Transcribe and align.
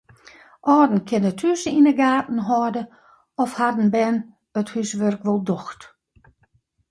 Alden 0.75 1.01
kinne 1.07 1.31
thús 1.39 1.61
yn 1.77 1.87
de 1.87 1.93
gaten 2.01 2.39
hâlde 2.47 2.83
oft 3.41 3.57
harren 3.61 3.89
bern 3.95 4.17
it 4.59 4.71
húswurk 4.73 5.21
wol 5.25 5.41
docht. 5.47 5.81